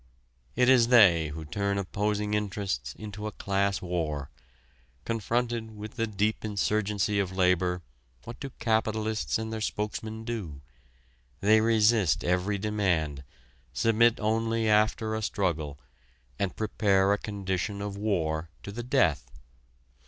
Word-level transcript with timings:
It 0.55 0.67
is 0.67 0.87
they 0.87 1.27
who 1.27 1.45
turn 1.45 1.77
opposing 1.77 2.33
interests 2.33 2.95
into 2.95 3.27
a 3.27 3.31
class 3.31 3.83
war. 3.83 4.31
Confronted 5.05 5.77
with 5.77 5.93
the 5.95 6.07
deep 6.07 6.43
insurgency 6.43 7.19
of 7.19 7.31
labor 7.37 7.83
what 8.23 8.39
do 8.39 8.49
capitalists 8.57 9.37
and 9.37 9.53
their 9.53 9.61
spokesmen 9.61 10.23
do? 10.25 10.61
They 11.39 11.61
resist 11.61 12.23
every 12.23 12.57
demand, 12.57 13.23
submit 13.73 14.19
only 14.19 14.67
after 14.67 15.13
a 15.13 15.21
struggle, 15.21 15.77
and 16.39 16.55
prepare 16.55 17.13
a 17.13 17.19
condition 17.19 17.79
of 17.79 17.95
war 17.95 18.49
to 18.63 18.71
the 18.71 18.81
death. 18.81 19.29